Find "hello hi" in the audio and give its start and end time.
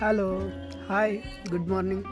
0.00-1.22